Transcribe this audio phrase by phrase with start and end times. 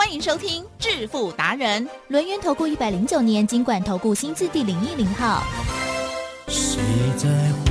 [0.00, 5.42] 欢迎收听《致富达人》，轮源投顾一百零九年经管投顾新字第零一零号。
[6.48, 6.80] 谁
[7.18, 7.68] 在乎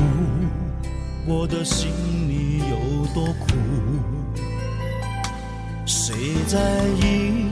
[1.25, 1.89] 我的心
[2.29, 3.55] 里有多苦？
[5.87, 6.59] 谁在
[7.01, 7.47] 意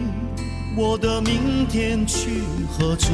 [0.77, 3.11] 我的明天去何处？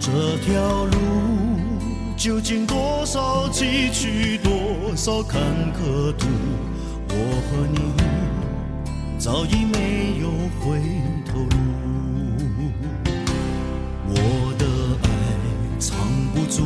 [0.00, 0.98] 这条路
[2.16, 5.40] 究竟多少崎岖，多少坎
[5.72, 6.26] 坷途？
[7.10, 8.23] 我和你。
[9.24, 10.28] 早已没有
[10.60, 10.78] 回
[11.24, 11.56] 头路，
[14.06, 14.14] 我
[14.58, 14.66] 的
[15.02, 15.08] 爱
[15.78, 15.96] 藏
[16.34, 16.64] 不住，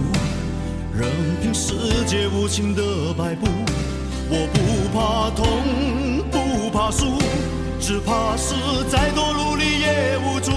[0.93, 1.09] 任
[1.41, 3.47] 凭世界无情的摆布。
[4.29, 4.59] 我不
[4.93, 5.47] 怕痛，
[6.33, 7.17] 不怕输，
[7.79, 8.57] 只怕是
[8.91, 10.51] 再多努力也无助。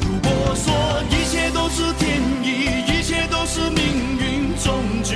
[0.00, 0.72] 如果说
[1.10, 4.72] 一切都是天意，一切都是命运，终
[5.02, 5.12] 究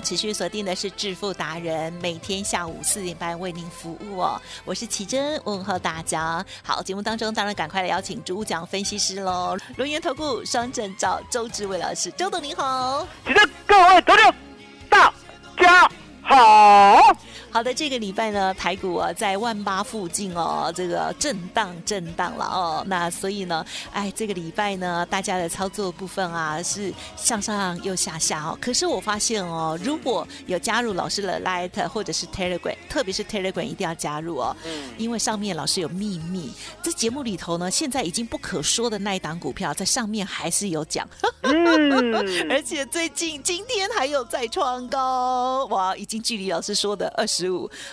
[0.00, 4.40] 持续锁定的是致富达人，每天下午四点半为您服务哦。
[4.64, 6.44] 我是奇珍，问候大家。
[6.62, 13.06] 好，节目当中当然赶快来邀请主讲分析师喽，轮源投顾双证照周志伟老师，周董您好。
[13.26, 14.34] 奇珍，各位投众
[14.88, 15.12] 大
[15.58, 15.90] 家
[16.22, 16.96] 好。
[17.58, 22.84] 好的，这个礼拜呢，台股啊在万八附近哦，这个震荡震荡了哦。
[22.86, 28.56] 那所以呢，哎，这个礼拜呢，大家的操作部分啊是上上又下下哦。
[28.60, 34.56] 可是我发现哦，如果有加入老师的 Light 或者是 Telegram，特别是 Telegram 一定要加入哦，
[34.96, 36.52] 因为上面老师有秘密。
[36.80, 41.04] 这节目里头呢，现在已经不可说的那一档股票，在上面还是有讲，
[41.42, 47.47] 而且最近今天还有再创高，哇，已经距离老师说的二十。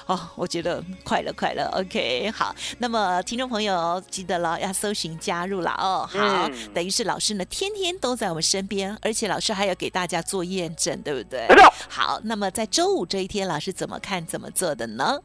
[0.05, 1.69] 哦，我觉得快了，快了。
[1.73, 6.07] OK，好，那么听众朋友记得了，要搜寻加入了哦。
[6.11, 11.45] 好，等于是老师呢，天天都在我们身边，而且老师还要给大家做验证，对不对？
[11.49, 11.73] 没错。
[11.89, 15.19] 好，那么在周五这一天，老师怎么看、怎么做的呢？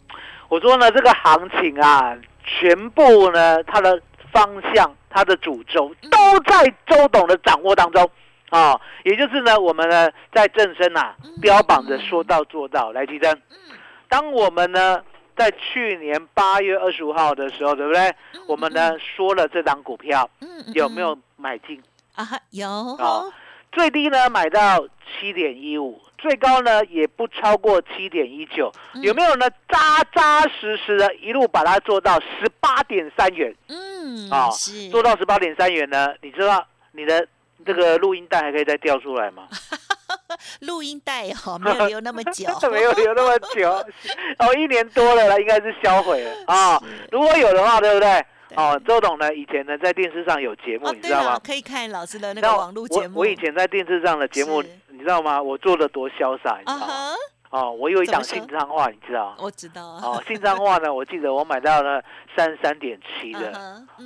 [0.49, 4.01] 我说呢，这个行情啊，全部呢，它的
[4.33, 8.11] 方向、它的主轴都在周董的掌握当中
[8.51, 8.81] 啊。
[9.05, 13.41] 也就是呢，我们呢，在正身呐，标榜着说到做到，来提升。
[14.11, 15.03] 当我们呢，
[15.37, 18.15] 在去年八月二十五号的时候，对不对？
[18.47, 20.29] 我们呢说了这档股票，
[20.75, 21.81] 有没有买进
[22.17, 22.27] 啊？
[22.51, 23.25] 有啊，
[23.71, 29.49] 最低呢买到七点一五，最高呢也不超过七点一九，有没有呢？
[29.69, 33.55] 扎扎实实的一路把它做到十八点三元。
[33.69, 34.49] 嗯，啊，
[34.91, 36.13] 做到十八点三元呢？
[36.21, 37.27] 你知道你的
[37.65, 39.47] 这个录音带还可以再调出来吗？
[40.61, 43.71] 录音带哦，没有留那么久， 没有留那么久，
[44.39, 46.83] 哦，一年多了了，应该是销毁了啊。
[47.11, 48.25] 如果有的话，对不对？
[48.57, 51.41] 哦，周董呢，以前呢在电视上有节目，你知道吗？
[51.45, 53.21] 可以看老师的那个网络节目。
[53.21, 55.41] 我以前在电视上的节目，你知道吗？
[55.41, 57.15] 我做的多潇洒，你知道吗？
[57.51, 59.83] 哦，我有一档新脏话，你知道我知道。
[59.83, 62.03] 哦，新脏话呢， 我记得我买到了
[62.37, 63.53] 三十三点七的，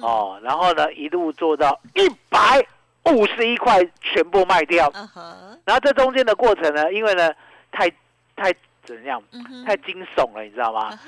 [0.03, 2.66] 哦，然后呢一路做到一百。
[3.12, 4.91] 五十一块全部卖掉，
[5.65, 7.30] 然后这中间的过程呢，因为呢
[7.71, 7.89] 太
[8.34, 8.53] 太
[8.83, 9.22] 怎样，
[9.66, 10.98] 太惊悚了，你知道吗？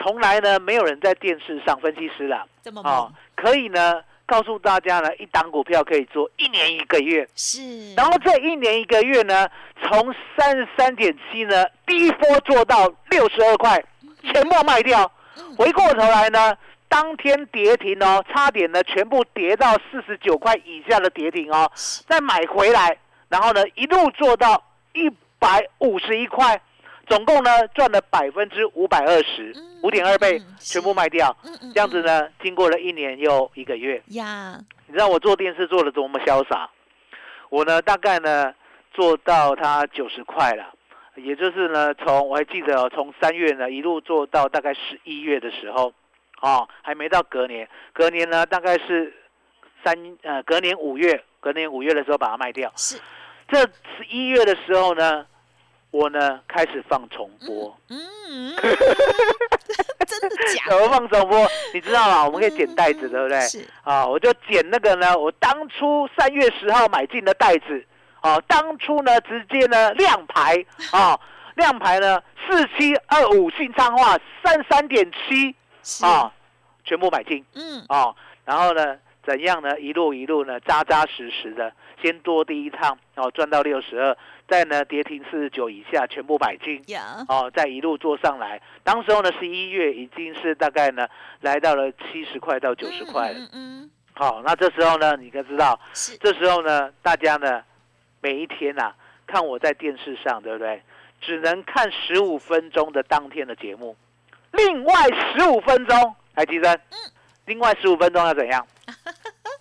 [0.00, 2.46] 从来呢没有人在电视上分析师了，
[2.84, 9.48] 哦，可以呢告诉大家呢，一档股票可以做一年一个月，是，然后这一年一个月呢，
[9.82, 13.82] 从三十三点七呢第一波做到六十二块，
[14.22, 15.10] 全部卖掉，
[15.56, 16.56] 回过头来呢。
[16.88, 21.70] 当天跌停哦，差点呢，全部跌到四十九块以下的跌停哦，
[22.06, 22.96] 再买回来，
[23.28, 24.62] 然后呢，一路做到
[24.92, 26.60] 一百五十一块，
[27.06, 29.52] 总共呢赚了百分之五百二十
[29.82, 31.36] 五点二倍，全部卖掉，
[31.74, 34.02] 这样子呢，经过了一年又一个月。
[34.08, 36.70] 呀，你知道我做电视做的多么潇洒？
[37.48, 38.52] 我呢大概呢
[38.92, 40.72] 做到它九十块了，
[41.16, 45.92] 也就是呢从我还记得哦，从三月呢一路做到大概十一月的时候，
[46.40, 49.12] 哦，还没到隔年，隔年呢大概是
[49.84, 52.72] 三呃隔年五月，隔年五月的时候把它卖掉。
[52.76, 53.00] 是，
[53.48, 55.26] 这十一月的时候呢，
[55.90, 57.76] 我呢开始放重播。
[57.88, 58.54] 嗯，
[60.06, 60.88] 真的假怎么的？
[60.88, 61.46] 放重播？
[61.72, 62.24] 你知道吗？
[62.26, 63.40] 我们可以剪袋子，对不对？
[63.42, 67.84] 是，啊，我就剪那个呢，我当初三月十号买进的袋子，
[68.22, 71.18] 哦，当初呢直接呢亮牌，啊，
[71.54, 75.54] 亮牌呢四七二五信昌化三三点七，是，
[76.02, 76.32] 啊，
[76.84, 81.72] 全部买进，嗯，啊，然后呢怎样呢一路一路呢扎扎实实的，
[82.02, 84.16] 先多第一趟，哦赚到六十二，
[84.48, 86.82] 再呢跌停四十九以下全部买进。
[86.88, 91.08] 呀，哦，再一路做上来，当时候呢，十一月已经是大概呢，
[91.40, 93.38] 来到了七十块到九十块了。
[93.38, 97.62] 嗯嗯，好、那这时候呢，你可知道，是，这时候呢，大家呢，
[98.20, 98.94] 每一天呐、
[99.26, 100.82] 看我在电视上，对不对？
[101.20, 103.96] 只能看十五分钟的当天的节目，
[104.52, 104.94] 另外
[105.34, 106.80] 十五分钟，来，吉珍，
[107.46, 108.66] 另外十五分钟要怎样？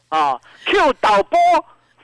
[0.10, 1.40] 啊、 q 导播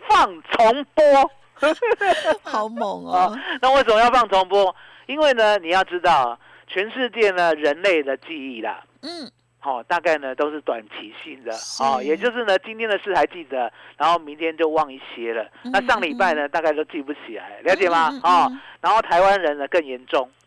[0.07, 1.31] 放重播。
[2.42, 4.75] 好猛啊哦，，那为什么要放重播？
[5.06, 9.30] 因为呢，你要知道啊，全世界呢人类的记忆啦，嗯，
[9.60, 15.44] 好、大概呢都是短期性的，是哦，也就是呢今天的事还记得，然后明天就忘一些了。
[15.63, 18.22] 嗯那上礼拜呢，大概都记不起来，了解吗嗯嗯？
[18.24, 20.41] 哦嗯，然后台湾人呢更严重，是，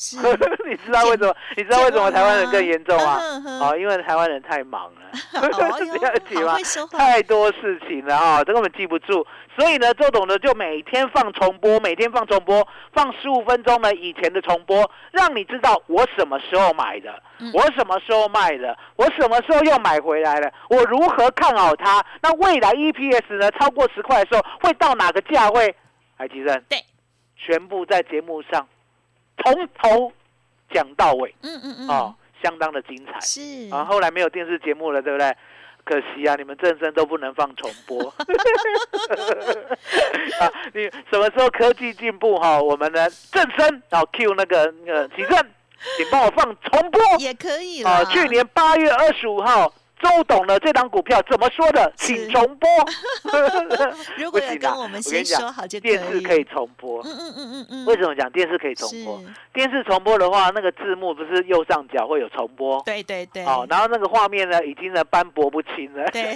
[0.66, 1.34] 你知道为什么？
[1.56, 3.20] 你知道为什么台湾人更严重吗？
[3.60, 5.00] 哦，因为台湾人太忙了。
[5.34, 9.26] 哦哟了解吗好会说话，太多事情了啊、这根本记不住。
[9.58, 22.02] 所以呢，周董呢就每天放重播，每天放重播，放十五分钟呢以前的重播，让你知道我什么时候买的，嗯我什么时候卖的，我什么时候又买回来了，我如何看好它。
[22.22, 25.74] 那未来 EPS 呢超过十块的时候会到哪个价位？
[26.16, 26.78] 海吉生，对，
[27.36, 28.66] 全部在节目上
[29.42, 30.12] 从头
[30.72, 33.20] 讲到尾嗯嗯嗯，哦，相当的精彩。
[33.20, 33.40] 是，
[33.72, 35.36] 啊，后来没有电视节目了，对不对？
[35.82, 37.98] 可惜啊，你们正身都不能放重播。
[40.38, 45.38] 啊，你什么时候科技进步哈、我们呢正身然后 Q 那个那个启正，
[45.96, 47.00] 请帮我放重播。
[47.18, 51.92] 也可以了，啊，去年八月二十五号，周董的这档股票怎么说的？
[51.98, 52.68] 是请重播。
[54.16, 57.02] 如果有不行啊跟我们先说好就可电视可以重播。
[57.04, 59.18] 嗯嗯嗯嗯嗯，为什么讲电视可以重播？
[59.20, 62.80] 是电视重播的话，那个字幕不是右上角会有重播？
[62.84, 66.04] 对对对，哦，然后那个画面呢，已经呢斑驳不清了。
[66.12, 66.34] 对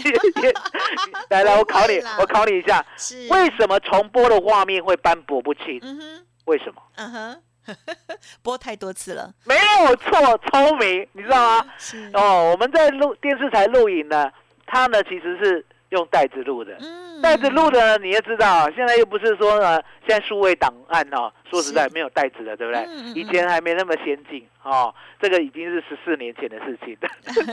[1.31, 5.79] 来来，我考你我考你一下，是，为什么重播的画面会斑驳不清？
[5.83, 6.83] 嗯哼，为什么？
[6.97, 7.43] 嗯哼，
[8.43, 11.67] 播太多次了，没有错，聪明，你知道吗？
[12.15, 14.31] 哦，我们在录电视台录影呢，
[14.67, 16.77] 它呢其实是用袋子录的。
[16.81, 23.15] 嗯，袋子录的呢，你也知道，现在又不是说呢，现在数位档案哦，说实在是没有袋子的，对不对嗯嗯？
[23.15, 26.97] 以前还没那么先进哦，这个已经是十四年前的事情，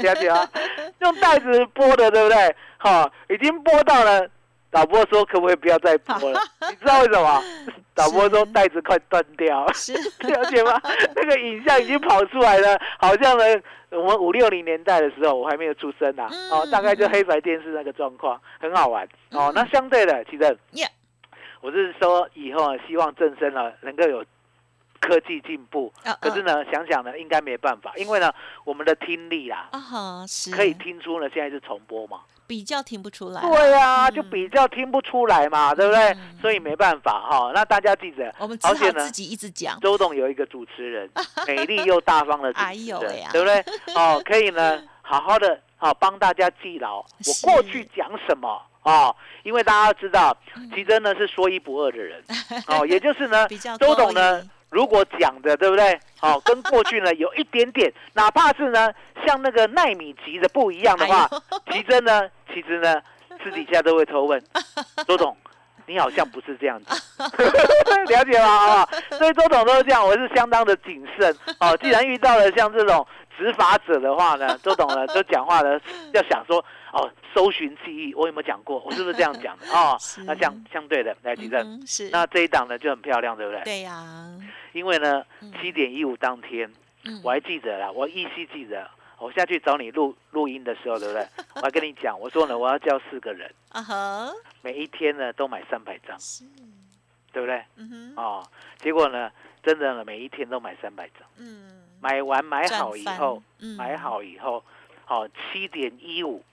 [0.01, 0.49] 了解啊？
[0.99, 2.55] 用袋子播的，对不对？
[2.77, 4.27] 好、已经播到了。
[4.71, 6.39] 导播说可不可以不要再播了？
[6.69, 7.43] 你知道为什么？
[7.93, 9.67] 导播说袋子快断掉，了，
[10.29, 10.81] 了解吗？
[11.15, 13.43] 那个影像已经跑出来了，好像呢，
[13.89, 19.51] 我们五六零年代的时候，我还没有出生啊，哦，嗯大概就黑白电视那个状况，很好玩哦。
[19.53, 20.57] 那相对的，其实
[21.59, 24.23] 我是说以后啊，希望正生啊能够有
[25.01, 28.31] 科技进步，啊可是呢，想想呢，应该没办法，因为呢，
[28.63, 30.51] 我们的听力啦，啊哈，是。
[30.51, 32.21] 可以听出呢，现在是重播嘛。
[32.47, 34.13] 比较听不出来，对啊，嗯。
[34.13, 36.09] 就比较听不出来嘛，对不对？
[36.11, 36.37] 嗯？
[36.41, 37.51] 所以没办法哈。
[37.55, 41.09] 那大家记着，我们只而且呢好自己一直讲，周董有一个主持人，
[41.47, 42.99] 美丽又大方的主哎持人
[43.31, 43.63] 对不对？
[43.95, 50.69] 哦，可以呢，好好的好帮大家记牢我是过去讲什么哦，因为大家要知道，嗯。
[50.71, 52.21] 奇珍呢是说一不二的人
[52.67, 53.47] 哦，也就是呢
[53.79, 55.99] 周董呢一如果讲的对不对？
[56.21, 58.91] 哦， 跟过去呢有一点点，哪怕是呢
[59.27, 61.29] 像那个奈米级的不一样的话，
[61.67, 62.99] 哎奇珍呢其实呢
[63.43, 64.41] 私底下都会偷问
[65.07, 65.35] 周董。
[65.91, 67.01] 你好像不是这样子，
[68.07, 68.45] 了解吗？
[68.47, 71.75] 啊、所以周董都是这样，我是相当的谨慎哦。
[71.77, 73.05] 既然遇到了像这种
[73.37, 75.79] 执法者的话呢， 周董呢都讲话呢
[76.13, 78.79] 要想说哦，搜寻记忆，我有没有讲过？
[78.85, 80.23] 我是不是这样讲的哦 是？
[80.23, 83.61] 那相相对的来，吉正，嗯是，那这一档呢就很漂亮，对不对？
[83.63, 84.01] 对呀，
[84.71, 86.71] 因为呢嗯，七点一五当天，
[87.05, 88.89] 嗯我还记得啦，我依稀记得。
[89.21, 91.27] 我下去找你录录音的时候，对不对？
[91.55, 96.43] 我还跟你讲，我说呢，我要叫四个人，啊哈，每一天呢都买三百张，是，
[97.31, 97.63] 对不对？
[97.75, 98.47] 嗯哼，哦，
[98.79, 104.63] 结果呢，真的呢，每一天都买三百张，嗯，买完买好以赚后，嗯买好以后，
[105.05, 106.43] 好七点一五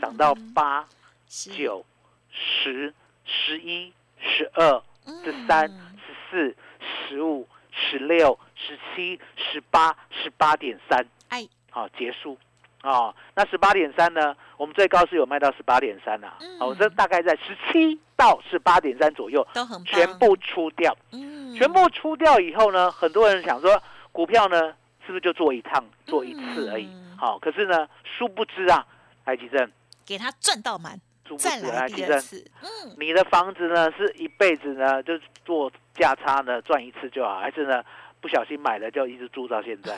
[0.00, 0.88] 涨到八
[1.28, 1.84] 九
[2.30, 2.94] 十
[3.24, 4.82] 十一、十二、
[5.24, 6.56] 十三、十四、
[7.08, 12.38] 十五、十六、十七、十八、十八点三，哎，好结束。
[12.84, 14.36] 哦，那十八点三呢？
[14.56, 16.34] 我们最高是有卖到十八点三呐。
[16.40, 20.96] 嗯哦，这大概在十七到十八点三左右，都很棒全部出掉。
[21.10, 24.72] 嗯全部出掉以后呢，很多人想说股票呢
[25.06, 26.86] 是不是就做一趟、做一次而已？
[26.86, 28.86] 嗯好、可是呢，殊不知啊，
[29.24, 29.72] 台积电，
[30.04, 37.82] 给他赚到满，殊不再知台积电，次，嗯，你的房子呢是一辈子呢就做价差呢赚一次就好，还是呢
[38.24, 39.94] 不小心买了就一直住到现在？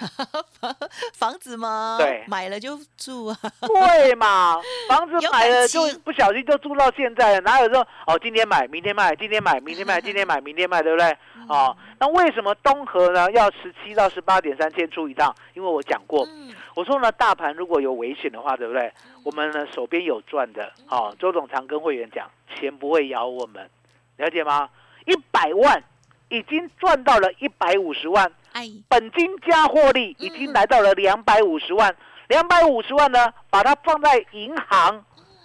[1.14, 1.97] 房子吗？
[1.97, 4.61] 对买了就住啊，对嘛？
[4.88, 11.06] 房子买了就不小心就住到现在了，哪有说哦今天买明天卖，今天买明天卖，今天买明天卖，对不对？
[11.37, 15.33] 嗯哦，那为什么东河呢要十七到十八点三千出一趟？
[15.54, 18.92] 因为我讲过，嗯，我说呢，大盘如果有危险的话，对不对？
[19.23, 23.71] 我们呢手边有赚的，哦，周总常跟会员讲，钱不会咬我们，
[24.16, 24.68] 了解吗？
[25.06, 25.80] 一百万
[26.28, 31.95] 已经赚到了一百五十万，哎，本金加获利已经来到了两百五十万，
[32.28, 35.04] 两百五十万呢，把它放在银行，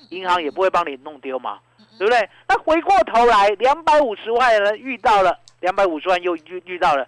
[0.10, 1.60] 银行也不会帮你弄丢嘛，
[2.00, 2.30] 对不对？
[2.48, 7.08] 那回过头来，两百五十万呢遇到了两百五十万又遇遇到了，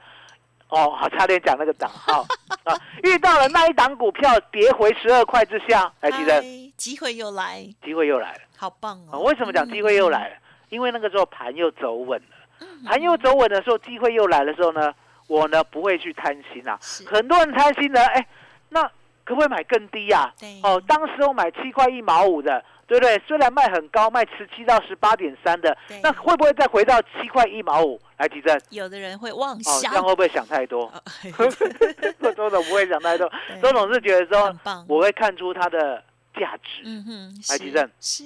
[0.70, 2.26] 哦，好差点讲那个档号
[2.66, 9.14] 啊，遇到了那一档股票跌回十二块之下，还记得哎机会又来，机会又来了好棒啊？
[9.14, 9.20] 哦！
[9.22, 10.36] 为什么讲机会又来了？
[10.70, 12.33] 因为那个时候盘又走稳了。
[12.84, 12.86] 嗯？
[12.86, 14.94] 盘又走稳的时候，机会又来的时候呢，
[15.28, 16.78] 我呢不会去贪心啊。
[17.08, 18.28] 很多人贪心呢，哎，
[18.70, 18.84] 那
[19.24, 23.18] 可不可以买更低呀、对哦，当时我买七块一毛五的，对不对？
[23.26, 28.62] 虽然卖很高，卖十七到十八点三的，那会不会再回到七块一毛五来提振？
[28.70, 30.86] 有的人会妄哦，想这，样会不会想太多？
[30.88, 31.02] 哦
[32.36, 34.54] 周总不会想太多，对周总是觉得说
[34.90, 36.04] 我会看出它的
[36.38, 36.82] 价值。
[36.84, 38.24] 嗯哼，是台积电是，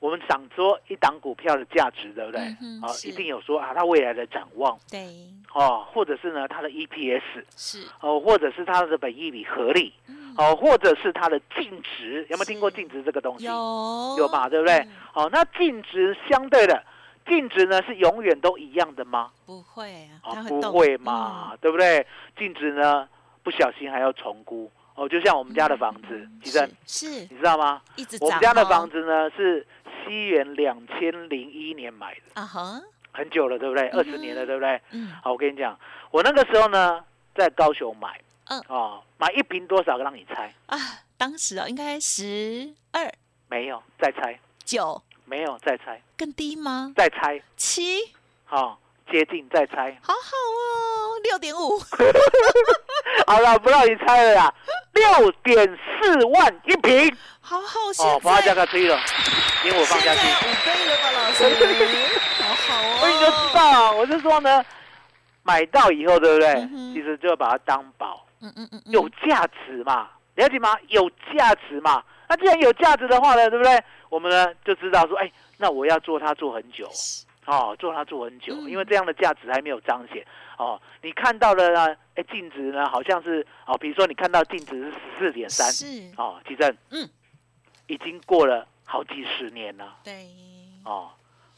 [0.00, 2.40] 我们想说一档股票的价值，对不对？
[2.40, 4.78] 啊、嗯啊一定有说啊，它未来的展望。
[4.90, 5.06] 对，
[5.54, 7.22] 哦，或者是呢它的 EPS
[7.56, 10.34] 是，哦，或者是它的本益比合理嗯。
[10.38, 13.46] 哦，或者是它的净值，有没有听过净值这个东西？
[13.46, 14.14] 有。
[14.18, 14.76] 有吧，对不对？
[14.78, 14.88] 嗯？
[15.12, 16.80] 好、那净值相对的
[17.26, 19.30] 净值呢是永远都一样的吗？
[19.44, 22.06] 不会啊，不会嘛，对不对？
[22.38, 23.08] 净值呢
[23.42, 27.20] 不小心还要重估哦，就像我们家的房子，嗯其实是是。
[27.30, 27.80] 你知道吗？
[27.94, 28.68] 一直涨我们家的哦。
[28.68, 29.64] 房子呢是
[30.04, 33.88] 西元两千零一年买的，啊哈，很久了，对不对？
[33.90, 34.80] 二十嗯年了，对不对？
[34.90, 35.78] 嗯，好，我跟你讲，
[36.10, 38.60] 我那个时候呢在高雄买，嗯。
[38.68, 40.52] 哦，买一瓶多少个让你猜？
[40.66, 40.76] 啊，
[41.16, 43.08] 当时啊应该十二。
[43.48, 45.00] 没有，再猜，九。
[45.24, 46.92] 没有，再猜，更低吗？
[46.96, 47.98] 再猜，七，
[48.46, 49.96] 好、接近，再猜。
[50.02, 51.78] 好好哦，六点五，
[53.26, 54.54] 好了，不让你猜了啦，
[54.92, 57.16] 六点四万一瓶。
[57.40, 58.98] 好好，哦，现把它加在个追了，
[59.64, 61.44] 因为我放下去，五倍了吧，老师，
[62.42, 64.64] 好好哦，所以你就知道啊，我是说呢，
[65.42, 66.48] 买到以后，对不对？
[66.72, 68.92] 嗯其实就把它当宝，嗯嗯嗯，嗯。
[68.92, 70.76] 有价值嘛，了解吗？
[70.88, 72.02] 有价值嘛。
[72.28, 73.82] 那既然有价值的话呢，对不对？
[74.10, 76.86] 我们呢就知道说，哎，那我要做它做很久
[77.48, 80.22] 哦，做它做很久，嗯因为这样的价值还没有彰显
[80.58, 80.78] 哦。
[81.00, 87.08] 你看到了呢，哎，净值呢好像是哦，比如说你看到净值是十四点三，是，哦，其正，嗯，
[87.86, 90.26] 已经过了好几十年了对，
[90.84, 91.08] 哦，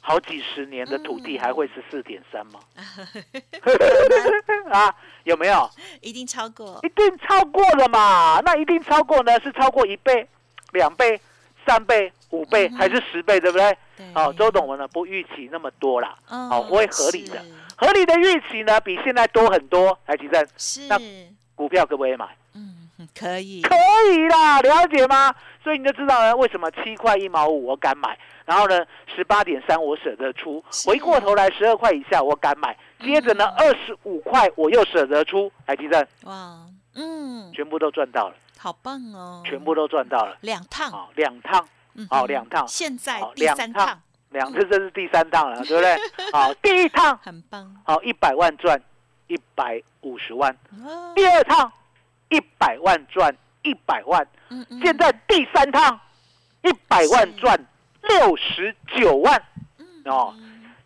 [0.00, 2.61] 好几十年的土地嗯还会十四点三吗？
[4.70, 4.94] 啊，
[5.25, 5.68] 有没有？
[6.00, 8.40] 一定超过一，定超过了嘛？
[8.44, 9.40] 那一定超过呢？
[9.40, 10.28] 是超过一倍、
[10.73, 11.20] 两倍、
[11.66, 13.38] 三倍、五倍，还是十倍？
[13.40, 13.76] 对不对？
[14.14, 17.42] 好，哦，周董我呢不预期那么多啦，好，哦会合理的。
[17.76, 19.99] 合理的预期呢比现在多很多。
[20.06, 20.99] 来，吉正，是，那
[21.54, 22.28] 股票可不可以买？
[22.54, 23.75] 嗯，可以，可
[24.12, 25.34] 以啦，了解吗？
[25.62, 28.84] 所以你就知道呢，为什么七块一毛五我敢买，然后呢，
[29.14, 36.60] 十八点三我舍得出，回过头来十二块以下我敢买，接着呢嗯二十五块我又舍得出，来，吉正，哇，
[36.94, 40.37] 嗯，全部都赚到了，好棒哦，全部都赚到了。
[40.40, 41.66] 两趟，哦，两趟，
[42.09, 42.66] 好两趟。
[42.68, 46.30] 现在好第两趟三趟，两次这是第三趟了，对不对？
[46.32, 48.80] 好，第一趟 很棒，好一百万赚
[49.28, 50.56] 一百五十万，
[51.14, 51.70] 第二趟
[52.28, 54.26] 一百万赚一百万，
[54.82, 55.99] 现在第三趟
[56.62, 57.59] 一百万赚
[58.02, 59.42] 六十九万。
[59.78, 60.35] 嗯哦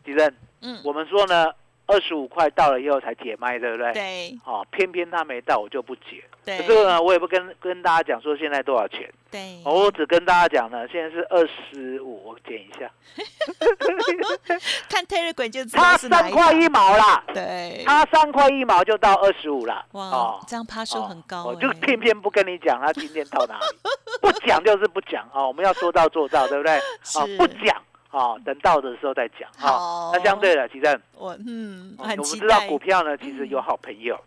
[0.05, 1.51] 吉正，嗯，我们说呢，
[1.87, 3.93] 二十五块到了以后才解卖，对不对？。
[3.93, 4.39] 对。
[4.45, 6.25] 哦，偏偏他没到，我就不解。
[6.45, 12.91] 对，这个呢，我也不跟跟大家讲说现在多少钱，对，哦我只跟大家讲呢，现在是二十五，我减一下，
[14.89, 19.87] 看 Telegram 就知道是哪块一毛啦，对，差三块一毛就到二十五了。
[19.93, 23.65] 哇，这样趴数很高我就哎偏偏不跟你讲他今天到哪里，
[24.21, 26.77] 不讲就是不讲哦，我们要说到做到，对不对？
[26.77, 27.83] 哦是，不讲
[28.15, 29.51] 哦，等到的时候再讲。
[29.59, 32.61] 好哦，那相对的，其实我嗯我们知道。
[32.69, 34.19] 股票呢，其实有好朋友。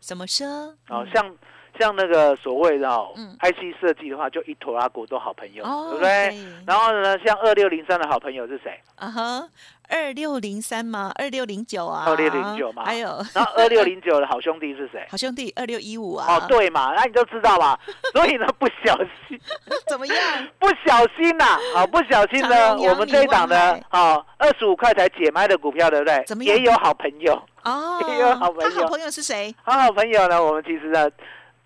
[0.00, 0.46] 怎么说？
[0.88, 1.36] 哦，嗯像
[1.78, 6.38] 像那个所谓的哦嗯 IC 设计的话，就一坨拉股都好朋友，哦对不对？
[6.66, 8.78] 然后呢，像二六零三的好朋友是谁？
[8.96, 9.48] 啊哈，
[9.88, 11.10] 二六零三吗？
[11.16, 15.04] 二六零九啊，二六零九嘛还有然后二六零九的好兄弟是谁？
[15.10, 17.76] 好兄弟二六一五啊，哦，，对嘛，那你就知道嘛。
[18.14, 18.96] 所以呢，不小
[19.28, 19.38] 心，
[19.88, 20.16] 怎么样？
[20.58, 26.22] 不小心呐、啊，不小心呢，我们这一档呢，哦，二十五块才解卖的股票，对不对？
[26.26, 29.54] 怎么样也有好朋友，哦，也有好朋友他好朋友是谁？
[29.64, 31.10] 好好朋友呢，我们其实呢，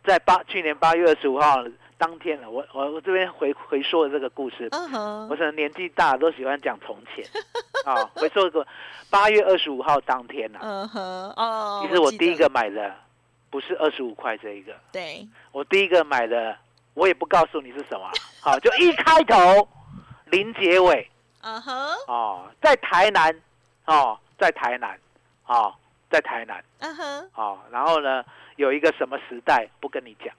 [0.08, 1.62] 在八去年八月二十五号
[1.98, 7.22] 当天呢，我我我这边回回说的这个故事，我，可能年纪大都喜欢讲从前。
[7.84, 8.08] 啊。
[8.14, 8.66] 回说个
[9.10, 11.02] 八月二十五号当天呢、嗯哼，
[11.36, 12.94] 哦，其实我第一个买的
[13.50, 16.56] 不是二十五块这一个，对，我第一个买的
[16.94, 18.10] 我也不告诉你是什么，
[18.40, 19.68] 好，就一开头
[20.24, 21.06] 零结尾
[21.42, 21.72] 嗯哼，
[22.06, 23.30] 哦，在台南
[23.84, 24.98] 哦，在台南
[25.46, 25.74] 哦，
[26.10, 28.24] 在台南嗯哼，哦，然后呢
[28.58, 30.34] 有一个什么时代不跟你讲。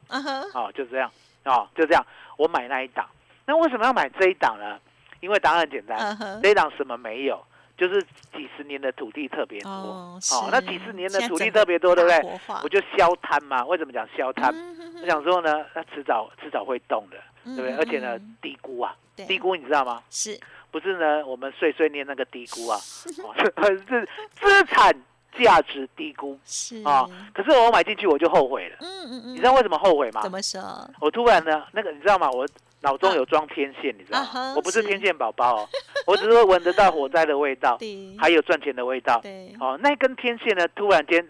[0.53, 1.11] 哦，就这样。
[1.45, 2.05] 哦，就这样，
[2.37, 3.09] 我买那一档，
[3.45, 4.77] 那为什么要买这一档呢？
[5.21, 5.97] 因为答案很简单，
[6.43, 7.43] 这一档什么没有，
[7.77, 8.01] 就是
[8.33, 9.69] 几十年的土地特别多。
[9.69, 12.39] 哦，哦，那几十年的土地特别多，对不对？
[12.63, 13.65] 我就消摊嘛。
[13.65, 14.53] 为什么讲消摊？
[15.01, 17.71] 我想说呢，它迟早迟早会动的，对不对？
[17.71, 20.03] 嗯而且呢嗯，低估啊，低估你知道吗？
[20.09, 20.39] 是。
[20.71, 22.77] 不是呢，我们碎碎念那个低估啊，
[23.25, 23.45] 哦是
[23.89, 24.93] 是资产
[25.37, 27.07] 价值低估是啊。
[27.33, 30.31] 可是我买进去我就后悔了，嗯嗯嗯，你知道为什么后悔吗怎？
[30.31, 30.61] 么说？
[30.99, 32.29] 我突然呢，那个你知道吗？
[32.31, 32.47] 我
[32.81, 34.53] 脑中有装天线，你知道吗？
[34.55, 35.69] 我不是是天线宝宝哦，
[36.07, 39.19] 我只是会闻得到火灾的味道， 对，还有赚钱的味道。
[39.21, 41.27] 对，哦，那根天线呢，突然间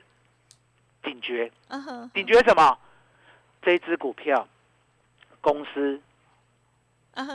[1.04, 1.52] 警觉，
[2.14, 2.78] 警觉什么？
[3.62, 4.48] 这一只股票
[5.42, 6.00] 公司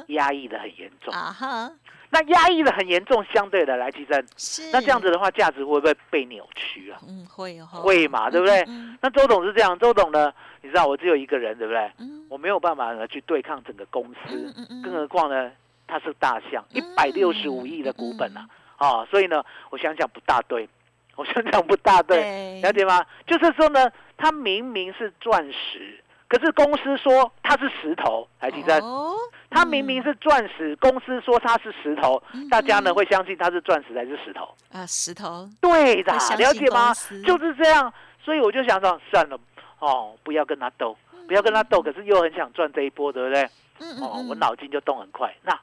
[0.06, 1.71] 压抑的很严重，啊哈，
[2.14, 7.00] 那压抑的很严重，相对的来提升，是，那这样子，的话，价值会不会被扭曲啊？
[7.09, 8.62] 嗯，会哦，会嘛，对不对？
[8.68, 11.90] 嗯那周董是这样，周董呢，你知道我只有一个人，对不对？
[11.98, 15.50] 嗯我没有办法呢去对抗整个公嗯司，嗯嗯，更何况呢，
[15.88, 18.46] 它是大象，一嗯百六十五亿的股本啊，
[18.77, 20.68] 啊，所以呢，我想想不大对，
[21.16, 23.05] 我想想不大对，对，了解吗？
[23.27, 28.81] 就是说呢，它明明是钻石，可是公司说它是石头，台积电。
[28.81, 29.14] 哦，
[29.55, 34.53] 它明明是钻石，公司说它是石头，嗯大家呢嗯会相信它是钻石还是石头？
[34.73, 36.93] 啊，石头，对的了解吗？
[37.25, 39.38] 就是这样，所以我就想说，算了，
[39.79, 40.97] 哦，不要跟他斗，
[41.29, 43.49] 不要跟他斗，可是又很想赚这一波，对不对？
[43.79, 45.33] 嗯哦，嗯我脑筋就动很快。
[45.43, 45.57] 那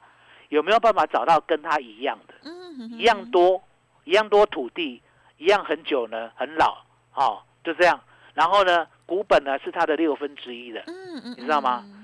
[0.48, 2.34] 有没有办法找到跟他一样的，
[2.96, 3.62] 一样多，
[4.04, 5.02] 一样多土地，
[5.36, 6.78] 一样很久呢，很老，
[7.14, 8.00] 哦，就这样。
[8.34, 12.01] 然后呢，股本呢是它的六分之一的，嗯嗯，你知道吗嗯？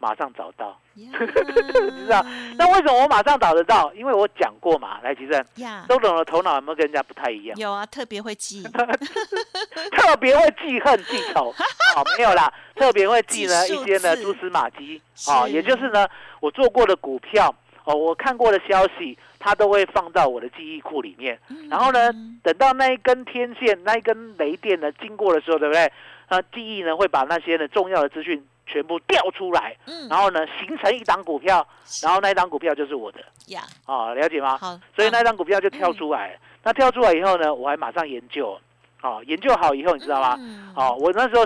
[0.00, 0.76] 马上找到。
[0.94, 2.20] 你知道
[2.56, 3.92] 那为什么我马上找得到？
[3.94, 7.56] 因为我讲过嘛，来，其实呀，周董的头脑有没有跟人家不太一样？
[7.56, 8.62] 有啊，特别会记，
[9.96, 11.54] 特别会记恨记仇，
[11.96, 16.06] 哦，没有啦，特别会记呢一些呢蛛丝马迹，哦，也就是呢
[16.40, 21.38] 我做过的股票，哦，我看过的消息，它都会放到我的记忆库里面。
[21.70, 25.90] 然后呢嗯等到那一根天线、那一根雷电呢经过的时候，对不对？
[26.28, 30.08] 那记忆呢会把那些呢重要的资讯全部调出来，嗯。
[30.08, 31.66] 然后呢形成一档股票，
[32.02, 34.56] 然后那一档股票就是我的，呀，哦，了解吗？
[34.58, 38.58] 好，所以嗯那张股票就跳出来，那跳出来以后呢，我还马上研究，
[39.02, 40.36] 哦，研究好以后，你知道吗？
[40.38, 40.72] 嗯。
[40.76, 41.44] 哦，，我那时候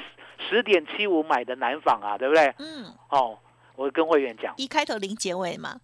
[0.48, 2.54] 十点七五买的南纺啊，对不对？
[2.58, 3.38] 嗯，哦，
[3.76, 5.80] 我跟会员讲，一开头零结尾嘛，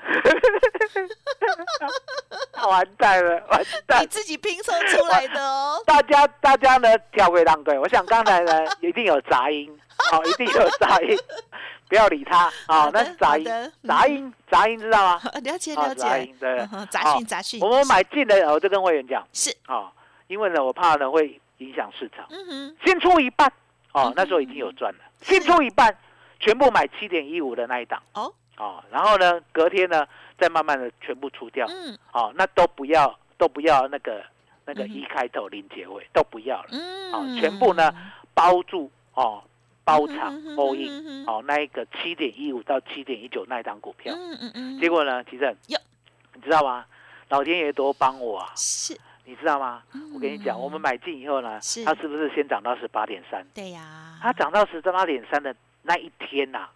[2.68, 4.02] 完蛋了，完蛋。
[4.02, 4.06] 你！
[4.06, 5.82] 自己拼凑出来的哦。
[5.86, 9.70] 大家大家呢跳回浪对，我想刚才呢 一定有杂音，
[10.12, 11.16] 哦，一定有杂音，
[11.88, 13.44] 不要理他，哦，好的那是杂音。
[13.46, 15.20] 好的，杂音，杂音知道吗？
[15.42, 16.00] 了解哦，了解。
[16.02, 16.58] 杂音，对。
[16.58, 19.90] 嗯，哼杂哦讯杂讯，我们买进的，我就跟会员讲，是，哦，
[20.28, 22.26] 因为呢我怕呢会影响市场。
[22.30, 23.48] 嗯哼，先出一半，
[23.92, 24.98] 哦嗯，那时候已经有赚了。
[25.22, 25.96] 先出一半，
[26.38, 30.06] 全部买七点一五的那一档，哦，哦，然后呢，隔天呢，
[30.38, 31.98] 再慢慢的全部出掉，嗯。
[32.12, 34.22] 哦，那都不要，都不要那个
[34.66, 37.90] 那个一开头零结尾都不要了，嗯，哦全部呢
[38.34, 39.42] 包住哦，
[39.82, 41.26] 包场嗯哼 all 嗯 in，哼。
[41.26, 45.80] 哦，那一个七点一五到七点一九那一档股票，嗯嗯嗯，结果呢，其实哟
[46.34, 46.84] 你知道吗？
[47.30, 48.52] 老天爷多帮我啊！
[48.56, 49.82] 是，你知道吗？
[50.14, 53.42] 我跟你讲，嗯我们买进以后呢是，它是不是先涨到十八点三？
[53.54, 56.68] 对呀，它涨到十八点三的那一天呐、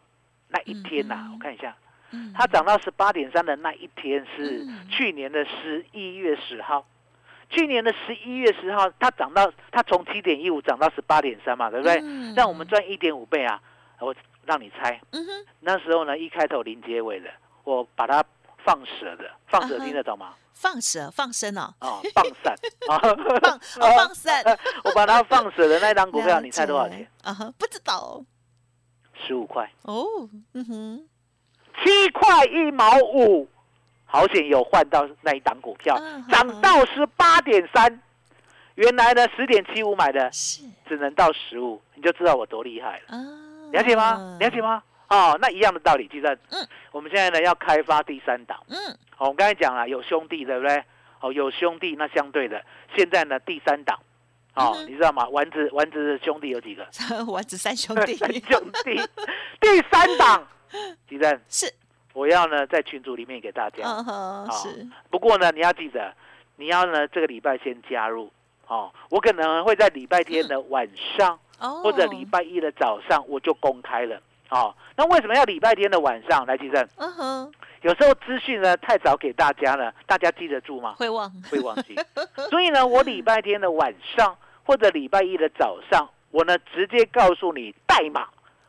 [0.49, 1.75] 那一天呐、嗯我看一下，
[2.13, 2.33] 嗯。
[2.35, 4.89] 它涨到十八点三的那一天是嗯。
[4.91, 6.87] 去年的十一月十号。
[7.51, 12.01] 去年的十一月十号，它涨到它从七点一五涨到十八点三嘛，对不对？
[12.03, 12.35] 嗯。
[12.35, 13.61] 让我们赚一点五倍啊！
[14.01, 15.01] 我让你猜，
[15.61, 17.31] 那时候呢一开头零结尾的，
[17.65, 18.23] 我把它
[18.65, 20.35] 放蛇的，放蛇听得懂吗？
[20.53, 22.55] 放蛇放生哦，哦，放散。
[22.89, 22.99] 啊，
[23.81, 24.45] 放哦放散，
[24.85, 27.09] 我把它放蛇的那张股票，你猜多少钱？
[27.23, 28.23] 啊哈，不知道
[29.27, 30.05] 十五块，哦，
[30.53, 31.09] 嗯哼，
[31.83, 33.49] 七块一毛五，
[34.05, 35.97] 好险有换到那一档股票。
[35.99, 38.01] 嗯，涨到十八点三，
[38.75, 40.63] 原来呢十点七五买的，是。
[40.87, 43.19] 只能到十五，你就知道我多厉害了，啊，
[43.73, 44.37] 了解吗？
[44.39, 44.61] 了解？
[44.61, 44.83] 吗？
[45.09, 46.67] 哦，那一样的道理，记得，嗯。
[46.93, 48.63] 我们现在呢要开发第三档。
[48.69, 48.77] 嗯，
[49.17, 50.85] 好，我们刚才讲了有兄弟，对不对？
[51.21, 52.63] 哦，有兄弟，那相对的，
[52.95, 53.99] 现在呢第三档，
[54.55, 55.29] 哦，嗯你知道吗？
[55.31, 56.87] 丸子丸子的兄弟有几个？
[57.27, 58.95] 丸子三兄弟三兄弟，
[59.61, 60.47] 第三档，
[61.09, 61.73] 吉正，是，
[62.13, 63.83] 我要呢在群组里面给大家。
[63.85, 66.15] 嗯哼，是，不过呢，你要记得，
[66.57, 68.31] 你要呢这个礼拜先加入
[68.69, 68.93] 哦。
[69.11, 74.21] 我可能会在礼拜天的晚上、哦，或者礼拜一的早上我就公开了。
[74.51, 76.87] 哦，那为什么要礼拜天的晚上来，吉正？
[76.97, 80.95] 嗯哼，有时候资讯呢太早给大家了，大家记得住吗？
[80.97, 81.97] 会忘，会忘记。
[82.51, 88.27] 所以呢，我礼拜天的晚上或者礼拜一的早上，我呢直接告诉你代码，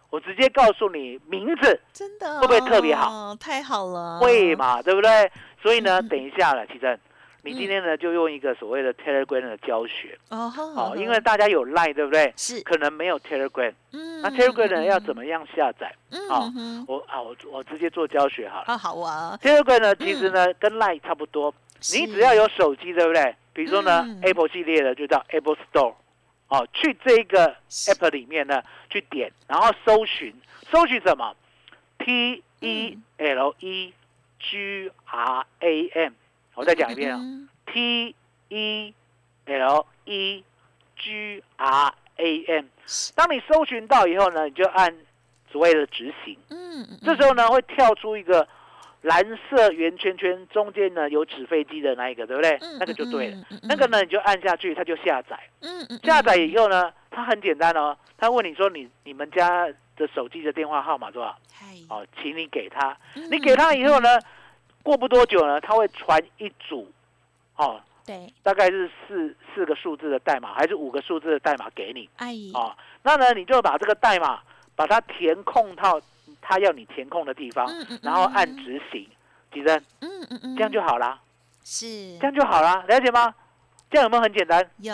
[0.10, 3.36] 我直接告诉你名字，真的会不会特别好？
[3.40, 4.56] 太好了，会？
[4.56, 5.32] 嘛，对不对？
[5.62, 7.00] 所以呢，嗯 等一下了，奇珍，
[7.42, 12.32] 你今天呢就用一个所谓的 Telegram 的教学哦，好哦，因为大家有 Line 对不对？
[12.38, 15.16] 是，可能没有 Telegram，嗯那 Telegram 呢要怎？
[15.16, 15.94] 么样下载？
[16.12, 18.66] 嗯哦嗯哼，我啊，我我直接做教学好了。
[18.68, 21.54] 啊，好啊，Telegram 呢，其实呢跟 Line 差不多，
[21.94, 23.36] 你只要有手机，对不对？
[23.56, 24.20] 比如说呢、嗯。
[24.22, 25.96] Apple 系列的就叫 Apple Store，
[26.50, 30.32] 哦，去这个 App 里面呢去点，然后搜寻，
[30.70, 31.36] 搜寻什么
[31.98, 33.94] ？T E L E
[34.40, 36.14] G R A M，
[36.54, 37.48] 我再讲一遍啊、嗯。
[37.66, 38.14] T
[38.50, 38.94] E
[39.46, 40.44] L E
[40.98, 42.66] G R A M。
[43.16, 44.94] 当你搜寻到以后呢，你就按
[45.50, 46.38] 所谓的执行。
[46.50, 47.00] 嗯，嗯。
[47.02, 48.48] 这时候呢，会跳出一个
[49.06, 52.58] 蓝色圆圈圈，中间呢有纸飞机的那一个，对不对？
[52.62, 55.40] 嗯那个就对了。，那个，呢，你就按下去，它就下载。
[55.62, 61.38] 嗯嗯，下载以后呢，它很简单哦，他问你说你你们家的手机的电话号码多少？
[61.88, 62.98] 哦，请你给他。
[63.16, 64.20] 嗯你给他以后，呢，
[64.82, 66.92] 过不多久呢，他会传一组，
[67.58, 72.10] 哦，对，大概是四四个数字的代码，还是五个数字的代码给你。
[72.18, 74.42] 阿姨，哦，那呢，你就把这个代码
[74.76, 76.02] 把它填空到
[76.48, 79.08] 他要你填空的地方，嗯嗯然后按执行，
[79.52, 81.20] 几针，嗯嗯嗯，这样就好啦，
[81.64, 82.18] 是。
[82.20, 83.34] 这样就好啦，了解吗？
[83.90, 84.64] 这样有没有很简单？
[84.78, 84.94] 有。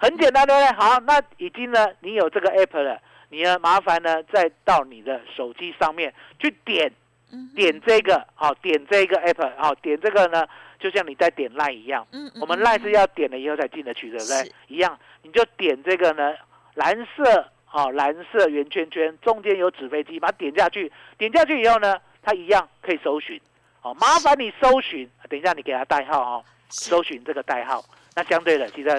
[0.00, 0.72] 很简单，对不对？
[0.76, 6.92] 好，那已经呢，你有这个 app 了，你呢麻烦呢再到你的手机上面去点
[7.32, 10.46] 嗯点这个，好、点这个 app，好、点这个呢，
[10.78, 14.52] 就像你在点 line 一样，嗯，我们 line 是要点了以后才进得去，对不对？
[14.68, 16.34] 一样，你就点这个呢，
[16.74, 23.40] 蓝色好、蓝色圆圈圈，中间有纸飞机，把它点下去，点下去以后呢，它一样可以搜寻。
[23.80, 27.84] 好、麻烦你搜寻，等一下你给它代号哦，搜寻这个代号。
[28.16, 28.90] 那相对的，其实，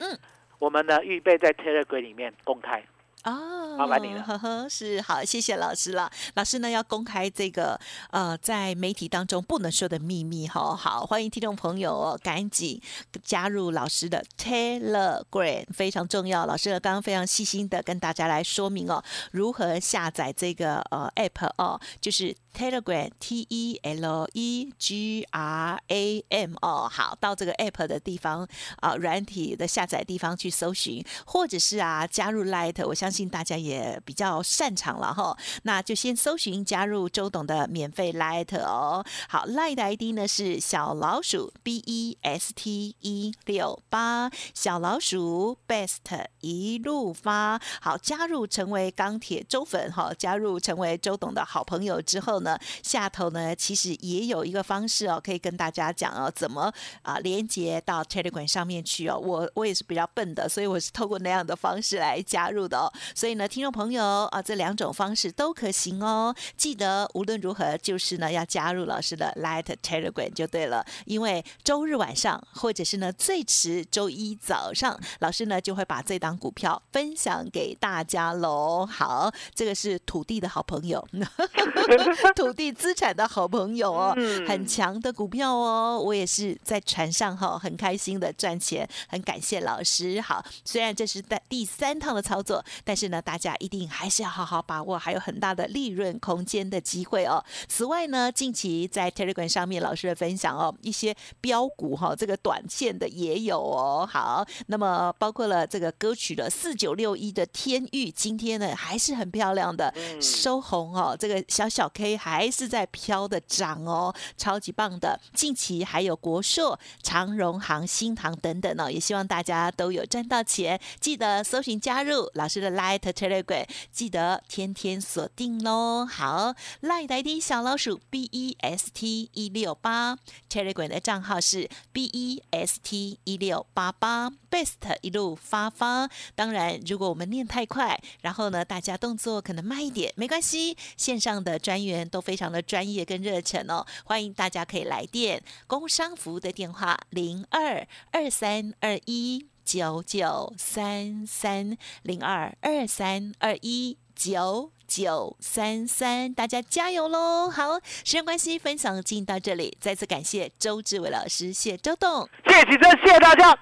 [0.00, 0.18] 嗯，
[0.58, 2.82] 我们呢预备在 Telegram 里面公开。
[3.26, 6.08] 哦，麻烦你了呵呵，是好，谢谢老师了。
[6.34, 7.78] 老师呢要公开这个
[8.10, 10.76] 呃，在媒体当中不能说的秘密哈。
[10.76, 12.80] 好，欢迎听众朋友哦，赶紧
[13.24, 16.46] 加入老师的 Telegram，非常重要。
[16.46, 35.36] 老师呢刚刚非常细心的跟大家来说明哦，如何下载这个呃 App 哦，就是 Telegram T E L E G R A M 哦，好，到这个 App 的地方啊、软体的下载地方去搜寻，或者是啊加入 Light，我相信大家也比较擅长了哈。
[35.64, 39.04] 那就先搜寻加入周董的免费 Light 哦。
[39.28, 47.60] 好，Light 的 ID 呢是小老鼠 B E S T 一六八，小老鼠 Best 一路发。
[47.80, 52.45] 好，加入成为钢铁周粉哈，加入成为周董的好朋友之后呢，
[52.82, 56.70] 下头呢其实也有一个方式哦，可以跟大家讲哦，怎么
[57.02, 59.18] 啊连接到 Telegram 上面去哦。
[59.18, 62.92] 我我也是比较笨的，所以我是透过那样的方式来加入的哦。
[63.14, 66.34] 所以呢，听众朋友啊，这两种方式都可行哦。
[66.56, 78.86] 记得无论如何，就是呢要加入老师的 Light Telegram 就对了，因为周日晚上或者是呢最迟周一早上，老师呢就会把这档股票分享给大家喽。
[78.86, 81.06] 好，这个是土地的好朋友，
[82.36, 85.98] 土地资产的好朋友哦，嗯很强的股票哦。
[85.98, 90.20] 我也是在船上哈，很开心的赚钱，很感谢老师。
[90.20, 97.42] 好，虽然这是在第三趟的操作，但是呢，大家一定还是要好好把握，还有很大的利润空间的机会哦。
[97.68, 104.06] 此外呢，近期在 Telegram 上面老师的分享哦，一些标股哈、这个短线的也有哦。
[104.08, 112.50] 好，那么包括了这个歌曲的四九六一的天域，今天呢还是很漂亮的，嗯收红哦，这个小小 K 还。
[112.56, 115.20] 是在飘的涨哦，超级棒的。
[115.34, 120.80] 近期还有国硕、长荣行、新航等等哦，也希望大家都有赚到钱。
[120.98, 126.06] 记得搜寻加入老师的 Light Telegram，记得天天锁定喽。
[126.06, 130.16] 好，Light ID 小老鼠 B E S T 一六八
[130.50, 136.08] ，Telegram 的账号是 B E S T 一六八八，Best 一路发发。
[136.34, 140.74] 当然，如果我们念太快，然后呢，大家动作可能慢一点，没关系。
[140.96, 157.50] 线上的专员都非常的专业跟热忱哦，欢迎大家可以来电，工商服务的电话零二二三二一九九三三零二二三二一九九三三，大家加油喽！
[157.50, 163.58] 好，时间关系，分享进到这里，再次感谢周志伟老师，谢周董，谢谢，谢谢大家，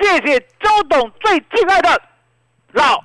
[0.00, 2.02] 谢谢周董最敬爱的
[2.72, 3.04] 老